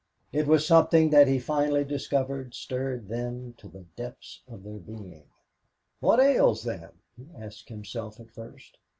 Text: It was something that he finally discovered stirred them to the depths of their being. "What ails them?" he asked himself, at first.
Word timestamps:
It 0.31 0.47
was 0.47 0.65
something 0.65 1.11
that 1.11 1.27
he 1.27 1.37
finally 1.37 1.85
discovered 1.85 2.55
stirred 2.55 3.07
them 3.07 3.53
to 3.59 3.67
the 3.67 3.85
depths 3.95 4.41
of 4.47 4.63
their 4.63 4.79
being. 4.79 5.25
"What 5.99 6.19
ails 6.19 6.63
them?" 6.63 7.01
he 7.15 7.29
asked 7.37 7.69
himself, 7.69 8.19
at 8.19 8.31
first. 8.31 8.79